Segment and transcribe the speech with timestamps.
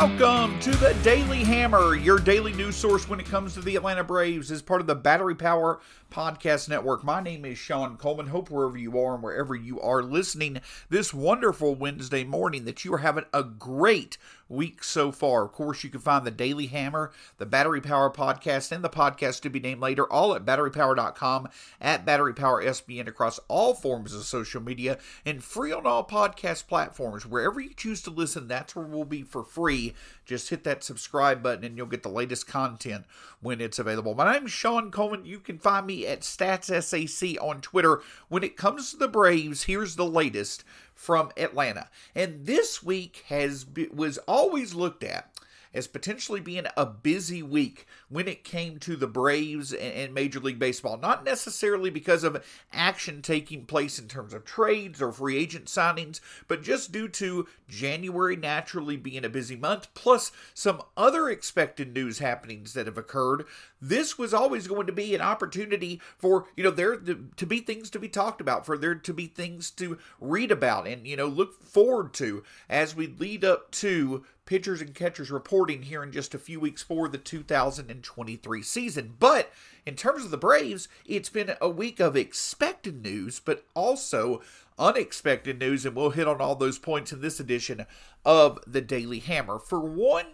[0.00, 4.02] Welcome to the Daily Hammer, your daily news source when it comes to the Atlanta
[4.02, 5.78] Braves, as part of the Battery Power
[6.10, 7.04] Podcast Network.
[7.04, 8.28] My name is Sean Coleman.
[8.28, 12.94] Hope wherever you are and wherever you are listening this wonderful Wednesday morning that you
[12.94, 14.16] are having a great
[14.48, 15.44] week so far.
[15.44, 19.42] Of course, you can find the Daily Hammer, the Battery Power Podcast, and the podcast
[19.42, 21.48] to be named later, all at batterypower.com,
[21.80, 26.66] at Battery Power SBN across all forms of social media, and free on all podcast
[26.66, 27.24] platforms.
[27.24, 29.89] Wherever you choose to listen, that's where we'll be for free.
[30.24, 33.04] Just hit that subscribe button and you'll get the latest content
[33.40, 34.14] when it's available.
[34.14, 35.24] My name's Sean Coleman.
[35.24, 38.02] You can find me at StatsSAC on Twitter.
[38.28, 41.88] When it comes to the Braves, here's the latest from Atlanta.
[42.14, 45.29] And this week has was always looked at
[45.72, 50.58] as potentially being a busy week when it came to the Braves and Major League
[50.58, 50.96] Baseball.
[50.96, 56.20] Not necessarily because of action taking place in terms of trades or free agent signings,
[56.48, 62.18] but just due to January naturally being a busy month, plus some other expected news
[62.18, 63.44] happenings that have occurred.
[63.80, 67.90] This was always going to be an opportunity for, you know, there to be things
[67.90, 71.26] to be talked about, for there to be things to read about and, you know,
[71.26, 76.34] look forward to as we lead up to pitchers and catchers reporting here in just
[76.34, 79.14] a few weeks for the 2023 season.
[79.16, 79.52] But
[79.86, 84.42] in terms of the Braves, it's been a week of expected news, but also
[84.76, 87.86] unexpected news, and we'll hit on all those points in this edition
[88.24, 89.60] of the Daily Hammer.
[89.60, 90.26] For one,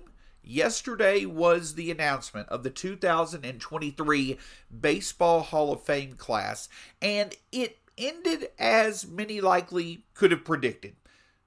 [0.43, 4.39] yesterday was the announcement of the 2023
[4.81, 6.71] Baseball Hall of Fame class,
[7.03, 10.97] and it ended as many likely could have predicted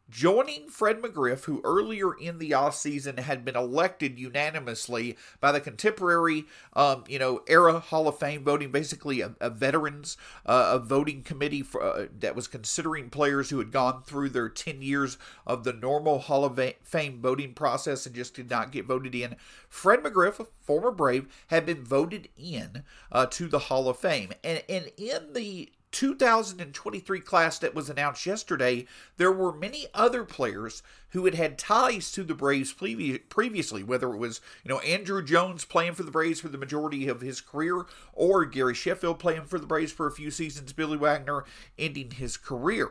[0.09, 6.45] joining Fred McGriff, who earlier in the offseason had been elected unanimously by the contemporary,
[6.73, 11.23] um, you know, era Hall of Fame voting, basically a, a veterans uh, a voting
[11.23, 15.63] committee for, uh, that was considering players who had gone through their 10 years of
[15.63, 19.35] the normal Hall of Fame voting process and just did not get voted in.
[19.67, 24.31] Fred McGriff, former Brave, had been voted in uh, to the Hall of Fame.
[24.43, 28.85] And, and in the 2023 class that was announced yesterday,
[29.17, 34.17] there were many other players who had had ties to the Braves previously, whether it
[34.17, 37.85] was you know Andruw Jones playing for the Braves for the majority of his career,
[38.13, 41.43] or Gary Sheffield playing for the Braves for a few seasons, Billy Wagner
[41.77, 42.89] ending his career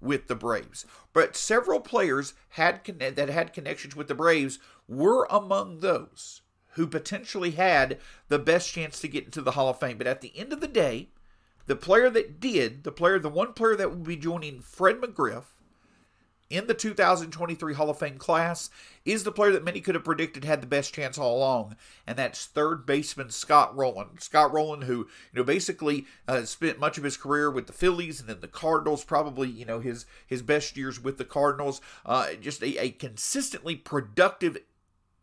[0.00, 0.86] with the Braves.
[1.12, 6.42] But several players had that had connections with the Braves were among those
[6.74, 9.98] who potentially had the best chance to get into the Hall of Fame.
[9.98, 11.08] But at the end of the day,
[11.70, 15.44] the player that did, the player, the one player that will be joining Fred McGriff
[16.50, 18.70] in the 2023 Hall of Fame class
[19.04, 21.76] is the player that many could have predicted had the best chance all along,
[22.08, 24.18] and that's third baseman Scott Rolen.
[24.18, 28.18] Scott Rolen, who you know basically uh, spent much of his career with the Phillies
[28.18, 31.80] and then the Cardinals, probably you know his his best years with the Cardinals.
[32.04, 34.58] Uh, just a, a consistently productive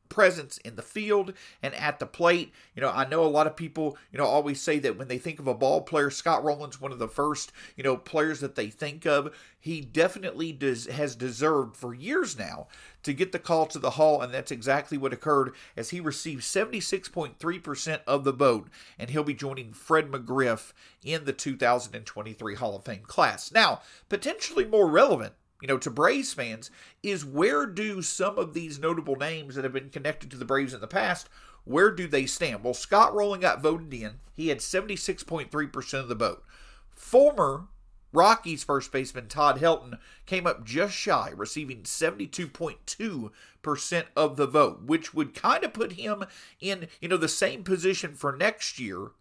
[0.09, 2.51] presence in the field and at the plate.
[2.75, 5.18] You know, I know a lot of people, you know, always say that when they
[5.18, 8.56] think of a ball player, Scott Rolen's one of the first, you know, players that
[8.56, 9.35] they think of.
[9.59, 12.67] He definitely does has deserved for years now
[13.03, 16.44] to get the call to the Hall, and that's exactly what occurred as he received
[16.44, 20.73] 76.3% of the vote, and he'll be joining Fred McGriff
[21.03, 23.51] in the 2023 Hall of Fame class.
[23.51, 26.69] Now, potentially more relevant you know, to Braves fans
[27.01, 30.73] is where do some of these notable names that have been connected to the Braves
[30.73, 31.29] in the past,
[31.64, 32.64] where do they stand?
[32.64, 34.16] Well, Scott Rolen got voted in.
[34.34, 36.43] He had 76.3% of the vote.
[36.90, 37.67] Former
[38.14, 45.14] Rockies first baseman Todd Helton came up just shy, receiving 72.2% of the vote, which
[45.14, 46.26] would kind of put him
[46.61, 49.11] in, you know, the same position for next year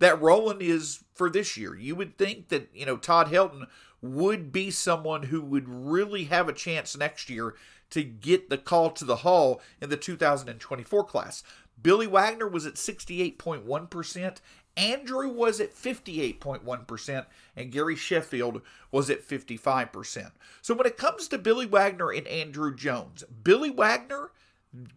[0.00, 1.76] that Rolen is for this year.
[1.76, 3.68] You would think that, you know, Todd Helton
[4.02, 7.54] would be someone who would really have a chance next year
[7.90, 11.42] to get the call to the Hall in the 2024 class.
[11.80, 14.36] Billy Wagner was at 68.1%,
[14.76, 17.26] Andruw was at 58.1%,
[17.56, 20.32] and Gary Sheffield was at 55%.
[20.62, 24.30] So when it comes to Billy Wagner and Andruw Jones, Billy Wagner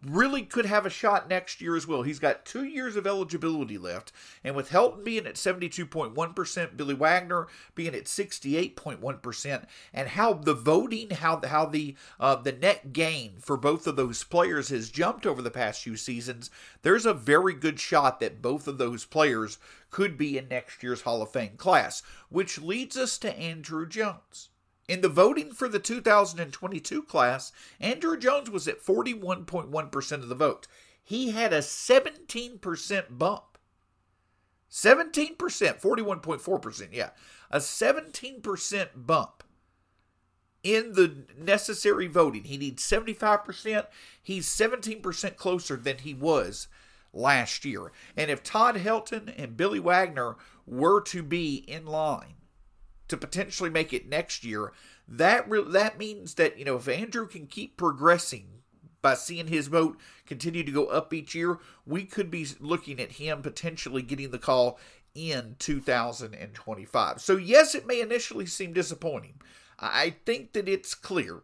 [0.04, 2.02] really could have a shot next year as well.
[2.02, 4.10] He's got two years of eligibility left,
[4.42, 11.10] and with Helton being at 72.1%, Billy Wagner being at 68.1%, and how the voting,
[11.10, 15.42] how how the uh, the net gain for both of those players has jumped over
[15.42, 16.50] the past few seasons,
[16.82, 19.58] there's a very good shot that both of those players
[19.90, 24.48] could be in next year's Hall of Fame class, which leads us to Andruw Jones.
[24.88, 30.68] In the voting for the 2022 class, Andruw Jones was at 41.1% of the vote.
[31.02, 33.58] He had a 17% bump.
[34.70, 37.10] 17%, 41.4%, yeah.
[37.50, 39.42] A 17% bump
[40.62, 42.44] in the necessary voting.
[42.44, 43.86] He needs 75%.
[44.22, 46.68] He's 17% closer than he was
[47.12, 47.92] last year.
[48.16, 50.36] And if Todd Helton and Billy Wagner
[50.66, 52.34] were to be in line
[53.08, 54.72] to potentially make it next year,
[55.08, 58.46] that re- that means that you know if Andruw can keep progressing
[59.02, 63.12] by seeing his vote continue to go up each year, we could be looking at
[63.12, 64.80] him potentially getting the call
[65.14, 67.20] in 2025.
[67.20, 69.40] So yes, it may initially seem disappointing.
[69.78, 71.42] I think that it's clear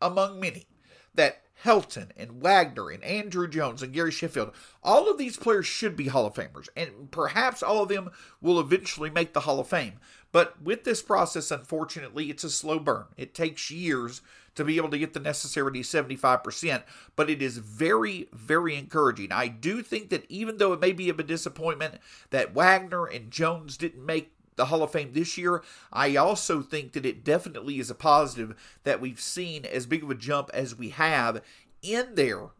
[0.00, 0.66] among many
[1.14, 5.96] that Helton and Wagner and Andruw Jones and Gary Sheffield, all of these players should
[5.96, 8.10] be Hall of Famers, and perhaps all of them
[8.40, 9.94] will eventually make the Hall of Fame.
[10.32, 13.04] But with this process, unfortunately, it's a slow burn.
[13.16, 14.22] It takes years
[14.54, 16.82] to be able to get the necessary 75%,
[17.16, 19.30] but it is very, very encouraging.
[19.30, 21.96] I do think that even though it may be a disappointment
[22.30, 24.32] that Wagner and Jones didn't make
[24.62, 25.60] the Hall of Fame this year,
[25.92, 28.54] I also think that it definitely is a positive
[28.84, 31.42] that we've seen as big of a jump as we have
[31.82, 32.50] in their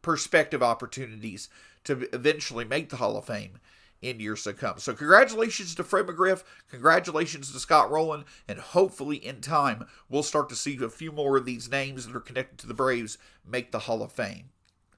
[0.00, 1.48] perspective opportunities
[1.82, 3.58] to eventually make the Hall of Fame
[4.00, 4.78] in years to come.
[4.78, 6.44] So, congratulations to Fred McGriff.
[6.70, 8.24] Congratulations to Scott Rolen.
[8.46, 12.14] And hopefully, in time, we'll start to see a few more of these names that
[12.14, 14.50] are connected to the Braves make the Hall of Fame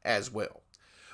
[0.05, 0.61] as well.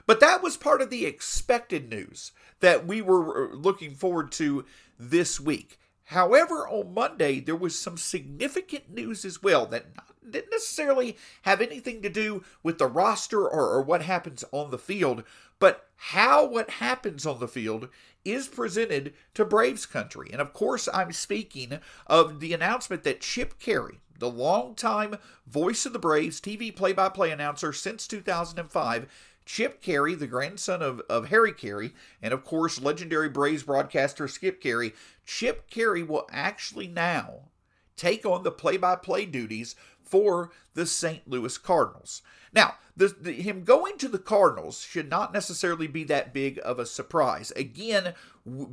[0.07, 4.65] But that was part of the expected news that we were uh, looking forward to
[4.99, 5.79] this week.
[6.11, 9.87] However, on Monday, there was some significant news as well that
[10.29, 14.79] didn't necessarily have anything to do with the roster or, or what happens on the
[14.79, 15.25] field,
[15.59, 17.89] but how what happens on the field
[18.25, 20.31] is presented to Braves country.
[20.33, 25.17] And of course, I'm speaking of the announcement that Chip Caray, the longtime
[25.47, 29.07] voice of the Braves, TV play by play announcer since 2005,
[29.47, 34.61] Chip Caray, the grandson of, of Harry Caray, and of course, legendary Braves broadcaster Skip
[34.61, 34.93] Caray,
[35.25, 37.49] Chip Caray will actually now
[37.97, 41.29] take on the play by play duties for the St.
[41.29, 42.23] Louis Cardinals.
[42.53, 46.79] Now, the, the, him going to the Cardinals should not necessarily be that big of
[46.79, 47.53] a surprise.
[47.53, 48.15] Again,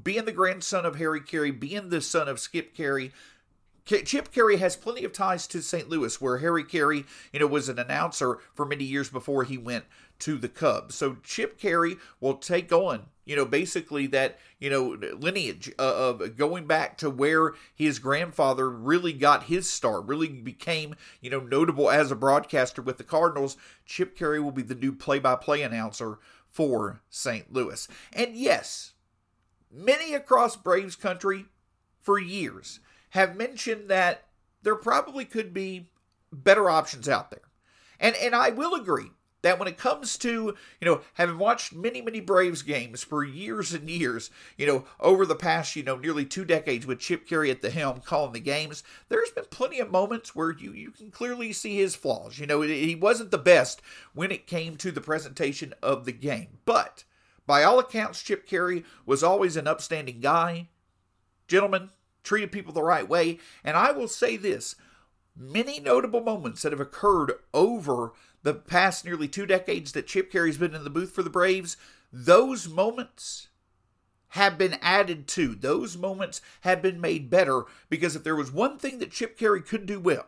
[0.04, 3.12] being the grandson of Harry Caray, being the son of Skip Caray,
[3.86, 5.90] Chip Caray has plenty of ties to St.
[5.90, 7.04] Louis, where Harry Caray,
[7.34, 9.86] you know, was an announcer for many years before he went
[10.20, 10.96] to the Cubs.
[10.96, 16.38] So Chip Caray will take on, you know, basically that, you know, lineage uh, of
[16.38, 21.90] going back to where his grandfather really got his start, really became, you know, notable
[21.90, 23.58] as a broadcaster with the Cardinals.
[23.86, 27.52] Chip Caray will be the new play-by-play announcer for St.
[27.52, 27.86] Louis.
[28.14, 28.94] And yes,
[29.70, 31.48] many across Braves country
[32.00, 32.80] for years
[33.14, 34.26] have mentioned that
[34.64, 35.88] there probably could be
[36.32, 37.42] better options out there.
[38.00, 39.12] And and I will agree
[39.44, 43.72] that when it comes to, you know, having watched many, many Braves games for years
[43.72, 47.52] and years, you know, over the past, you know, nearly two decades with Chip Caray
[47.52, 51.12] at the helm calling the games, there's been plenty of moments where you, you can
[51.12, 52.40] clearly see his flaws.
[52.40, 53.82] You know, he wasn't the best
[54.16, 56.58] when it came to the presentation of the game.
[56.66, 57.04] But
[57.46, 60.70] by all accounts, Chip Caray was always an upstanding guy.
[61.50, 61.90] Gentlemen,
[62.24, 63.40] treated people the right way.
[63.64, 64.76] And I will say this
[65.36, 68.14] many notable moments that have occurred over
[68.44, 71.78] the past nearly two decades that Chip Caray's been in the booth for the Braves,
[72.12, 73.48] those moments
[74.30, 75.56] have been added to.
[75.56, 79.62] Those moments have been made better because if there was one thing that Chip Caray
[79.62, 80.28] could do well,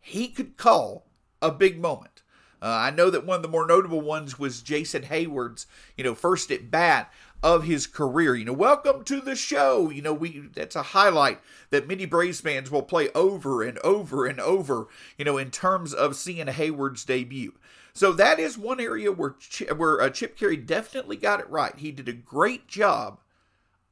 [0.00, 1.06] he could call
[1.40, 2.22] a big moment.
[2.62, 6.14] Uh, I know that one of the more notable ones was Jason Heyward's, you know,
[6.14, 7.10] first at bat
[7.42, 8.34] of his career.
[8.34, 9.90] You know, welcome to the show.
[9.90, 14.26] You know, we that's a highlight that many Braves fans will play over and over
[14.26, 14.88] and over.
[15.16, 17.54] You know, in terms of seeing Heyward's debut.
[17.92, 19.36] So that is one area where
[19.76, 21.76] where uh, Chip Caray definitely got it right.
[21.76, 23.20] He did a great job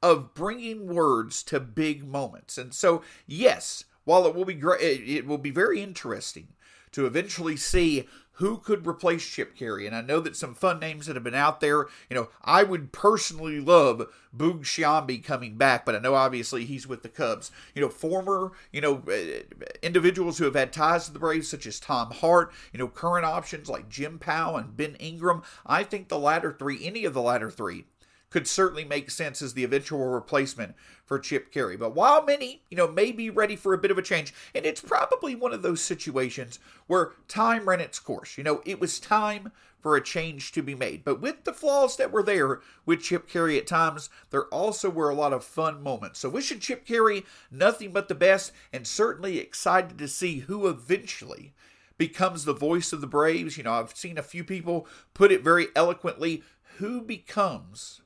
[0.03, 2.57] of bringing words to big moments.
[2.57, 6.49] And so, yes, while it will be great, it will be very interesting
[6.93, 8.07] to eventually see
[8.39, 9.87] who could replace Chip Caray?
[9.87, 11.87] And I know that some fun names that have been out there.
[12.09, 16.87] You know, I would personally love Boog Sciambi coming back, but I know obviously he's
[16.87, 17.51] with the Cubs.
[17.75, 19.43] You know, former, you know, uh,
[19.83, 23.27] individuals who have had ties to the Braves, such as Tom Hart, you know, current
[23.27, 25.43] options like Jim Powell and Ben Ingram.
[25.67, 27.87] I think the latter three, any of the latter three,
[28.31, 31.77] could certainly make sense as the eventual replacement for Chip Caray.
[31.77, 34.67] But while many, you know, may be ready for a bit of a change, and
[34.67, 38.37] it's probably one of those situations where time ran its course.
[38.37, 41.05] You know, it was time for a change to be made.
[41.05, 45.09] But with the flaws that were there with Chip Caray at times, there also were
[45.09, 46.19] a lot of fun moments.
[46.19, 51.53] So wishing Chip Caray nothing but the best and certainly excited to see who eventually
[51.97, 53.57] becomes the voice of the Braves.
[53.57, 56.43] You know, I've seen a few people put it very eloquently
[56.79, 58.03] who becomes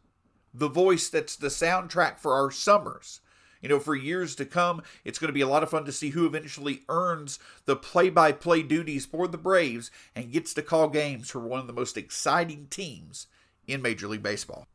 [0.55, 3.21] the voice that's the soundtrack for our summers.
[3.61, 5.93] You know, for years to come, it's going to be a lot of fun to
[5.93, 10.63] see who eventually earns the play by play duties for the Braves and gets to
[10.63, 13.29] call games for one of the most exciting teams
[13.69, 14.67] in Major League Baseball.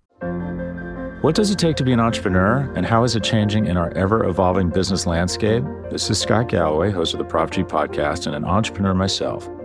[1.21, 3.91] What does it take to be an entrepreneur, and how is it changing in our
[3.97, 5.63] ever evolving business landscape?
[5.89, 9.49] This is Scott Galloway, host of the Prop G podcast, and an entrepreneur myself.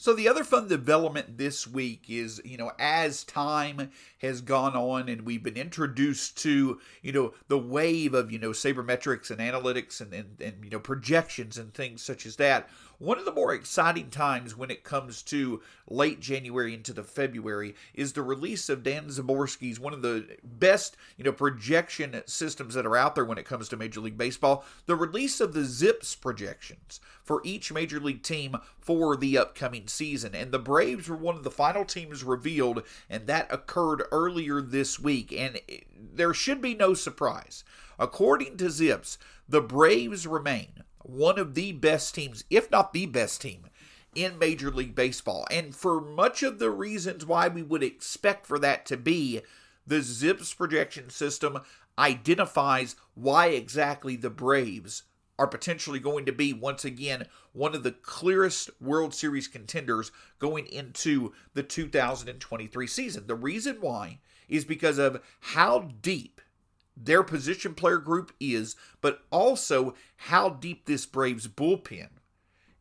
[0.00, 5.08] So the other fun development this week is, you know, as time has gone on
[5.08, 10.00] and we've been introduced to, you know, the wave of, you know, sabermetrics and analytics
[10.00, 13.54] and, and, and you know, projections and things such as that, one of the more
[13.54, 18.82] exciting times when it comes to late January into the February is the release of
[18.82, 23.38] Dan Szymborski's one of the best, you know, projection systems that are out there when
[23.38, 24.64] it comes to Major League Baseball.
[24.86, 30.34] The release of the ZiPS projections for each major league team for the upcoming season.
[30.34, 34.98] And the Braves were one of the final teams revealed, and that occurred earlier this
[34.98, 35.32] week.
[35.32, 35.60] And
[35.96, 37.62] there should be no surprise.
[37.98, 43.40] According to ZiPS, the Braves remain one of the best teams, if not the best
[43.40, 43.66] team,
[44.14, 45.46] in Major League Baseball.
[45.50, 49.40] And for much of the reasons why we would expect for that to be,
[49.86, 51.58] the ZiPS projection system
[51.98, 55.04] identifies why exactly the Braves
[55.38, 60.66] are potentially going to be once again one of the clearest World Series contenders going
[60.66, 63.26] into the 2023 season.
[63.26, 66.40] The reason why is because of how deep
[67.04, 72.08] their position player group is, but also how deep this Braves bullpen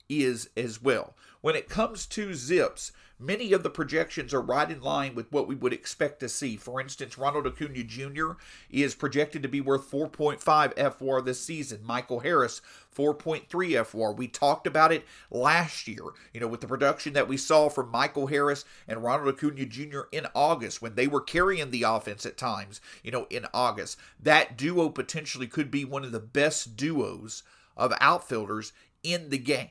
[0.10, 1.16] is as well.
[1.42, 5.48] When it comes to ZiPS, many of the projections are right in line with what
[5.48, 6.56] we would expect to see.
[6.56, 8.32] For instance, Ronald Acuna Jr.
[8.70, 10.40] is projected to be worth 4.5
[10.76, 11.80] FWAR this season.
[11.84, 12.62] Michael Harris,
[12.96, 14.16] 4.3 FWAR.
[14.16, 17.90] We talked about it last year, you know, with the production that we saw from
[17.90, 20.02] Michael Harris and Ronald Acuna Jr.
[20.12, 23.98] in August when they were carrying the offense at times, you know, in August.
[24.20, 27.44] That duo potentially could be one of the best duos
[27.76, 29.70] of outfielders in the game.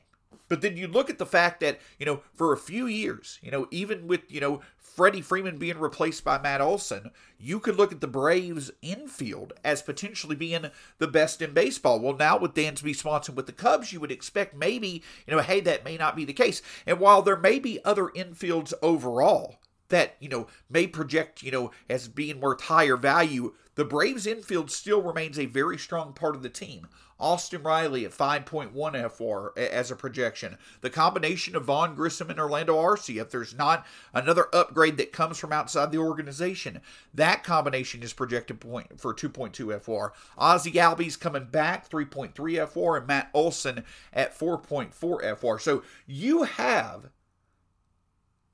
[0.49, 3.51] But then you look at the fact that, you know, for a few years, you
[3.51, 7.93] know, even with, you know, Freddie Freeman being replaced by Matt Olson, you could look
[7.93, 12.01] at the Braves infield as potentially being the best in baseball.
[12.01, 15.61] Well, now with Dansby Swanson with the Cubs, you would expect maybe, you know, hey,
[15.61, 16.63] that may not be the case.
[16.87, 19.57] And while there may be other infields overall
[19.89, 24.71] that, you know, may project, you know, as being worth higher value, the Braves infield
[24.71, 26.89] still remains a very strong part of the team.
[27.19, 30.59] Austin Riley at 5.1 FWAR as a projection.
[30.81, 35.39] The combination of Vaughn Grissom and Orlando Arcia, if there's not another upgrade that comes
[35.39, 36.81] from outside the organization,
[37.15, 40.11] that combination is projected point for 2.2 FWAR.
[40.37, 45.61] Ozzie Albies coming back, 3.3 FWAR, and Matt Olson at 4.4 FWAR.
[45.61, 47.11] So you have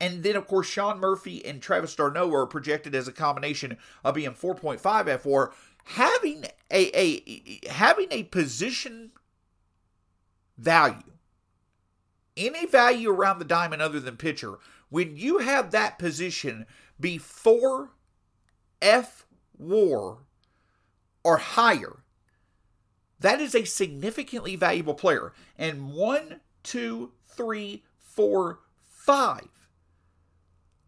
[0.03, 4.15] and then, of course, Sean Murphy and Travis d'Arnaud are projected as a combination of
[4.15, 5.53] being 4.5 FWAR
[5.83, 9.11] having a, a having a position
[10.57, 11.11] value
[12.35, 14.57] any value around the diamond other than pitcher
[14.89, 16.65] when you have that position
[16.99, 17.91] before
[18.81, 19.25] f
[19.57, 20.19] war
[21.23, 22.03] or higher
[23.23, 25.31] that is a significantly valuable player.
[25.57, 29.69] And one two three four five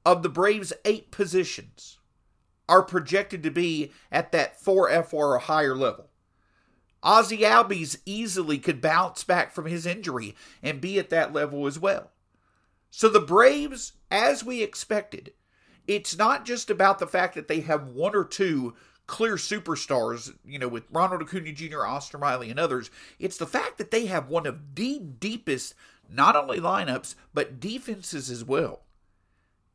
[0.05, 1.97] of the braves eight positions
[2.67, 6.09] are projected to be at that 4 FWAR or higher level.
[7.03, 11.77] Ozzie Albies easily could bounce back from his injury and be at that level as
[11.77, 12.11] well.
[12.89, 15.33] So the Braves, as we expected,
[15.87, 18.73] it's not just about the fact that they have one or two
[19.05, 22.89] clear superstars, you know, with Ronald Acuna Jr., Austin Riley, and others.
[23.19, 25.75] It's the fact that they have one of the deepest,
[26.09, 28.81] not only lineups, but defenses as well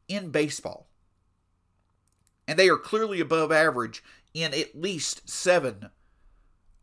[0.08, 0.88] in baseball.
[2.46, 4.02] And they are clearly above average
[4.34, 5.90] in at least seven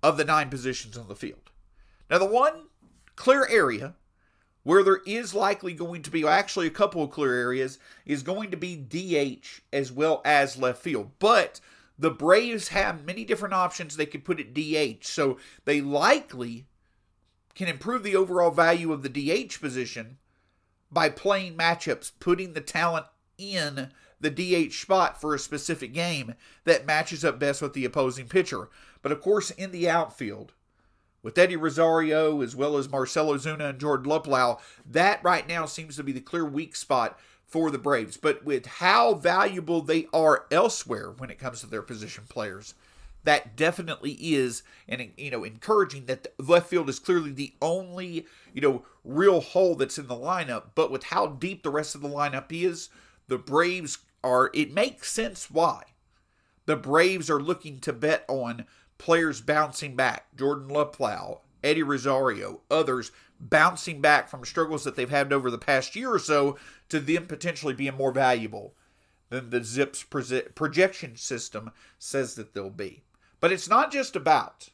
[0.02, 1.52] of the nine positions on the field.
[2.10, 2.68] Now, the one
[3.16, 3.96] clear area
[4.64, 8.52] where there is likely going to be actually a couple of clear areas is going
[8.52, 11.12] to be DH as well as left field.
[11.20, 11.62] But
[11.98, 16.66] the Braves have many different options they could put at DH, so they likely
[17.56, 20.18] can improve the overall value of the DH position
[20.92, 23.06] by playing matchups, putting the talent
[23.38, 26.34] in the DH spot for a specific game
[26.64, 28.70] that matches up best with the opposing pitcher.
[29.02, 30.54] But of course, in the outfield,
[31.22, 35.96] with Eddie Rosario as well as Marcell Ozuna and Jordan Luplow, that right now seems
[35.98, 38.18] to be the clear weak spot for the Braves.
[38.18, 42.76] But with how valuable they are elsewhere when it comes to their position players,
[43.24, 48.62] that definitely is and you know encouraging that left field is clearly the only you
[48.62, 50.68] know real hole that's in the lineup.
[50.76, 52.90] But with how deep the rest of the lineup is,
[53.28, 54.50] the Braves are.
[54.54, 55.84] It makes sense why
[56.66, 58.66] the Braves are looking to bet on
[58.98, 60.36] players bouncing back.
[60.36, 65.96] Jordan Luplow, Eddie Rosario, others bouncing back from struggles that they've had over the past
[65.96, 66.58] year or so
[66.90, 68.74] to them potentially being more valuable
[69.30, 73.04] than the ZiPS projection system says that they'll be.
[73.40, 74.70] But it's not just about,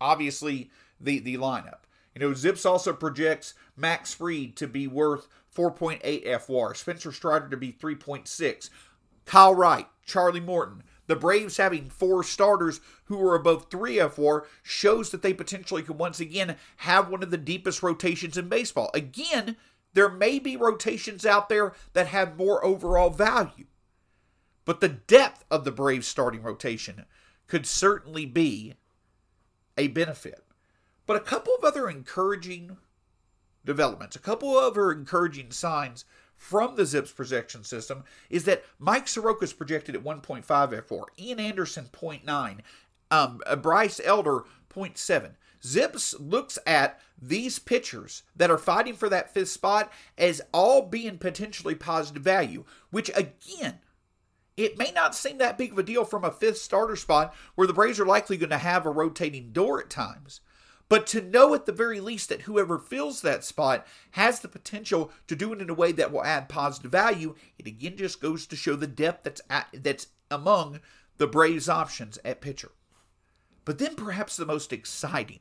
[0.00, 1.80] obviously, the, the lineup.
[2.14, 7.56] You know, ZiPS also projects Max Fried to be worth 4.8 FWAR, Spencer Strider to
[7.56, 8.70] be 3.6,
[9.24, 15.10] Kyle Wright, Charlie Morton, the Braves having four starters who are above 3 FWAR shows
[15.10, 18.90] that they potentially could once again have one of the deepest rotations in baseball.
[18.94, 19.56] Again,
[19.94, 23.66] there may be rotations out there that have more overall value.
[24.64, 27.04] But the depth of the Braves starting rotation
[27.46, 28.74] could certainly be
[29.76, 30.44] a benefit.
[31.04, 32.78] But a couple of other encouraging
[33.64, 36.04] developments, a couple of other encouraging signs
[36.36, 41.38] from the ZiPS projection system is that Mike Soroka is projected at 1.5 FWAR, Ian
[41.38, 42.58] Anderson 0.9,
[43.10, 45.32] um, uh, Bryce Elder 0.7.
[45.62, 51.18] ZiPS looks at these pitchers that are fighting for that fifth spot as all being
[51.18, 53.78] potentially positive value, which again,
[54.56, 57.66] it may not seem that big of a deal from a fifth starter spot where
[57.66, 60.40] the Braves are likely going to have a rotating door at times.
[60.92, 65.10] But to know at the very least that whoever fills that spot has the potential
[65.26, 68.46] to do it in a way that will add positive value, it again just goes
[68.46, 70.80] to show the depth that's at, that's among
[71.16, 72.72] the Braves' options at pitcher.
[73.64, 75.40] But then perhaps the most exciting,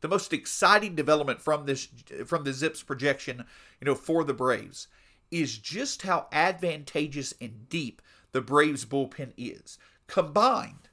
[0.00, 1.86] the most exciting development from this
[2.24, 3.44] from the ZiPS projection,
[3.82, 4.88] you know, for the Braves
[5.30, 8.00] is just how advantageous and deep
[8.32, 9.76] the Braves bullpen is.
[10.06, 10.88] Combined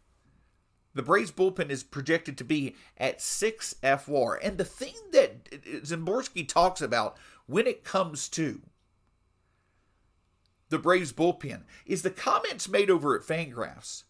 [0.98, 4.38] the Braves bullpen is projected to be at 6 FWAR.
[4.42, 5.50] And the thing that
[5.84, 8.62] Szymborski talks about when it comes to
[10.70, 14.04] the Braves bullpen is the comments made over at Fangraphs.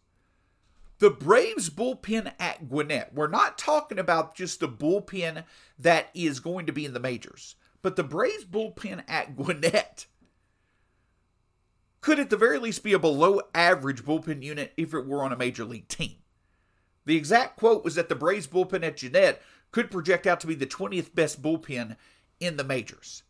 [0.99, 5.43] The Braves bullpen at Gwinnett, we're not talking about just the bullpen
[5.77, 10.07] that is going to be in the majors, but the Braves bullpen at Gwinnett
[12.01, 15.31] could at the very least be a below average bullpen unit if it were on
[15.31, 16.15] a major league team.
[17.07, 19.41] The exact quote was that the Braves bullpen at Gwinnett
[19.71, 21.95] could project out to be the 20th best bullpen
[22.41, 23.23] in the majors.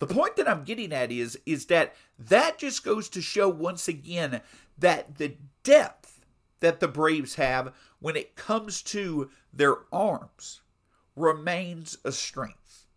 [0.00, 3.86] The point that I'm getting at is is that that just goes to show once
[3.86, 4.40] again
[4.76, 6.24] that the depth
[6.58, 10.62] that the Braves have when it comes to their arms
[11.14, 12.88] remains a strength.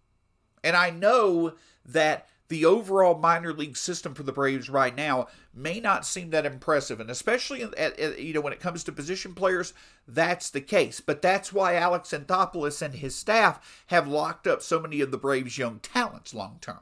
[0.63, 1.53] And I know
[1.85, 6.45] that the overall minor league system for the Braves right now may not seem that
[6.45, 9.73] impressive, and especially at, at, you know when it comes to position players,
[10.05, 10.99] that's the case.
[10.99, 15.17] But that's why Alex Anthopoulos and his staff have locked up so many of the
[15.17, 16.81] Braves' young talents long term,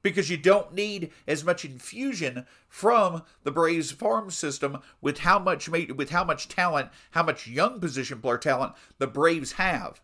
[0.00, 5.68] because you don't need as much infusion from the Braves farm system with how much
[5.68, 10.00] with how much talent, how much young position player talent the Braves have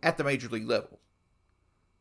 [0.00, 1.00] at the major league level.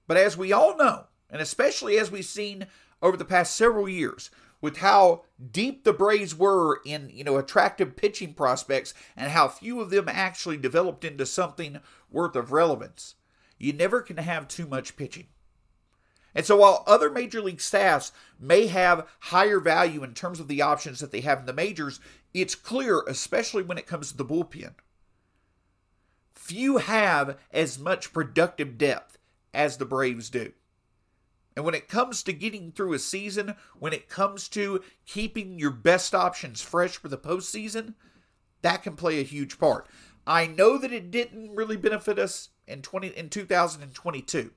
[0.05, 2.67] But as we all know and especially as we've seen
[3.01, 4.29] over the past several years
[4.61, 9.79] with how deep the Braves were in, you know, attractive pitching prospects and how few
[9.79, 13.15] of them actually developed into something worth of relevance.
[13.59, 15.27] You never can have too much pitching.
[16.33, 20.61] And so while other major league staffs may have higher value in terms of the
[20.61, 21.99] options that they have in the majors,
[22.33, 24.73] it's clear, especially when it comes to the bullpen.
[26.33, 29.17] Few have as much productive depth
[29.53, 30.51] as the Braves do.
[31.55, 35.71] And when it comes to getting through a season, when it comes to keeping your
[35.71, 37.93] best options fresh for the postseason,
[38.61, 39.87] that can play a huge part.
[40.27, 44.51] I know that it didn't really benefit us in 20 in 2022,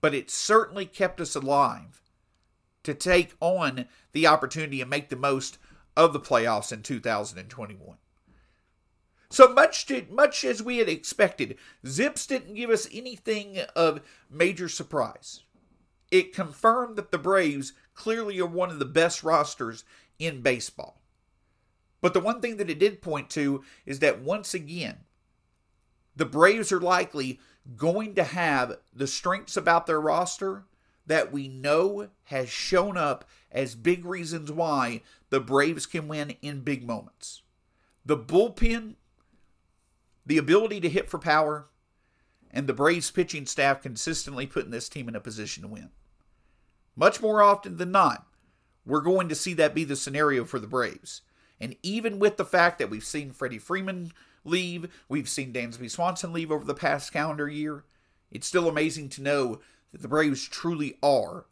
[0.00, 2.02] but it certainly kept us alive
[2.84, 5.58] to take on the opportunity and make the most
[5.96, 7.96] of the playoffs in 2021.
[9.30, 14.68] So much to, much as we had expected, Zips didn't give us anything of major
[14.68, 15.42] surprise.
[16.10, 19.84] It confirmed that the Braves clearly are one of the best rosters
[20.18, 21.00] in baseball.
[22.00, 24.98] But the one thing that it did point to is that once again,
[26.16, 27.40] the Braves are likely
[27.76, 30.64] going to have the strengths about their roster
[31.06, 36.60] that we know has shown up as big reasons why the Braves can win in
[36.60, 37.42] big moments.
[38.04, 38.94] The bullpen,
[40.24, 41.68] the ability to hit for power,
[42.50, 45.90] and the Braves pitching staff consistently putting this team in a position to win.
[46.98, 48.26] Much more often than not,
[48.84, 51.22] we're going to see that be the scenario for the Braves.
[51.60, 54.12] And even with the fact that we've seen Freddie Freeman
[54.44, 57.84] leave, we've seen Dansby Swanson leave over the past calendar year,
[58.32, 59.60] it's still amazing to know
[59.92, 61.46] that the Braves truly are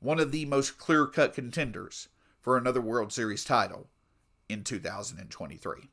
[0.00, 2.08] one of the most clear cut contenders
[2.40, 3.88] for another World Series title
[4.48, 5.90] in 2023.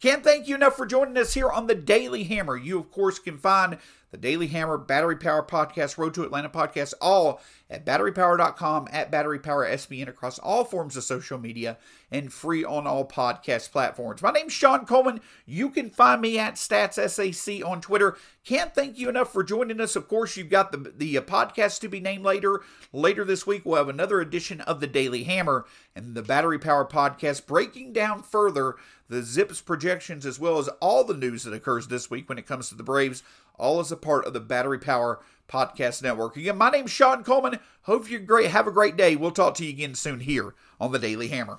[0.00, 2.56] Can't thank you enough for joining us here on the Daily Hammer.
[2.56, 3.76] You, of course, can find
[4.12, 9.38] the Daily Hammer, Battery Power Podcast, Road to Atlanta Podcast, all at batterypower.com, at Battery
[9.38, 11.78] Power SBN across all forms of social media,
[12.10, 14.20] and free on all podcast platforms.
[14.20, 15.22] My name's Sean Coleman.
[15.46, 18.18] You can find me at StatsSAC on Twitter.
[18.44, 19.96] Can't thank you enough for joining us.
[19.96, 22.60] Of course, you've got the, the uh, podcast to be named later.
[22.92, 25.64] Later this week, we'll have another edition of the Daily Hammer
[25.96, 28.74] and the Battery Power Podcast, breaking down further
[29.08, 32.46] the Zips projections as well as all the news that occurs this week when it
[32.46, 33.22] comes to the Braves
[33.58, 36.36] all as a part of the Battery Power Podcast Network.
[36.36, 37.58] Again, my name's Sean Coleman.
[37.82, 38.50] Hope you're great.
[38.50, 39.16] Have a great day.
[39.16, 41.58] We'll talk to you again soon here on the Daily Hammer.